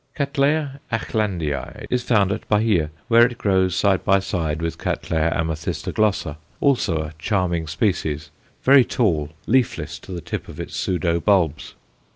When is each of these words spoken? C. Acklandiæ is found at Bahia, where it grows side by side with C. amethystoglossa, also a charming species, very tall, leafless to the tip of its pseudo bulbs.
C. 0.17 0.23
Acklandiæ 0.23 1.85
is 1.91 2.01
found 2.01 2.31
at 2.31 2.49
Bahia, 2.49 2.89
where 3.07 3.23
it 3.23 3.37
grows 3.37 3.75
side 3.75 4.03
by 4.03 4.17
side 4.17 4.59
with 4.59 4.81
C. 4.81 4.89
amethystoglossa, 5.15 6.37
also 6.59 7.03
a 7.03 7.13
charming 7.19 7.67
species, 7.67 8.31
very 8.63 8.83
tall, 8.83 9.29
leafless 9.45 9.99
to 9.99 10.11
the 10.11 10.19
tip 10.19 10.47
of 10.47 10.59
its 10.59 10.75
pseudo 10.75 11.19
bulbs. 11.19 11.75